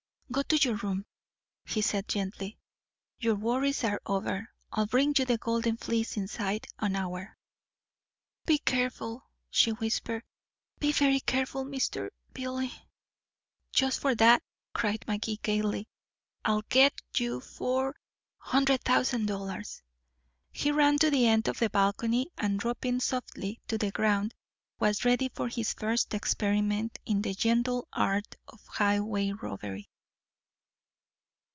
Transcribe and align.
"Go 0.33 0.43
to 0.43 0.55
your 0.55 0.75
room," 0.75 1.05
he 1.65 1.81
said 1.81 2.07
gently. 2.07 2.57
"Your 3.19 3.35
worries 3.35 3.83
are 3.83 3.99
over. 4.05 4.47
I'll 4.71 4.85
bring 4.85 5.13
you 5.17 5.25
the 5.25 5.37
golden 5.37 5.75
fleece 5.75 6.15
inside 6.15 6.67
an 6.79 6.95
hour." 6.95 7.35
"Be 8.45 8.57
careful," 8.57 9.23
she 9.49 9.71
whispered, 9.73 10.23
"Be 10.79 10.93
very 10.93 11.19
careful, 11.19 11.65
Mr. 11.65 12.11
Billy." 12.31 12.71
"Just 13.73 13.99
for 13.99 14.15
that," 14.15 14.41
cried 14.73 15.03
Magee 15.05 15.35
gaily, 15.43 15.89
"I'll 16.45 16.63
get 16.69 16.93
you 17.17 17.41
four 17.41 17.97
hundred 18.37 18.79
thousand 18.85 19.25
dollars." 19.25 19.81
He 20.53 20.71
ran 20.71 20.97
to 20.99 21.11
the 21.11 21.27
end 21.27 21.49
of 21.49 21.59
the 21.59 21.69
balcony, 21.69 22.29
and 22.37 22.57
dropping 22.57 23.01
softly 23.01 23.59
to 23.67 23.77
the 23.77 23.91
ground, 23.91 24.33
was 24.79 25.03
ready 25.03 25.27
for 25.27 25.49
his 25.49 25.73
first 25.73 26.13
experiment 26.13 26.99
in 27.05 27.21
the 27.21 27.33
gentle 27.33 27.85
art 27.91 28.37
of 28.47 28.65
highway 28.67 29.33
robbery. 29.33 29.89